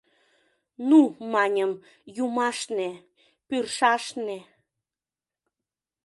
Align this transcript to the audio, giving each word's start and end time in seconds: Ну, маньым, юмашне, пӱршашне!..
Ну, 0.87 0.99
маньым, 1.31 1.71
юмашне, 2.25 2.89
пӱршашне!.. 3.47 4.39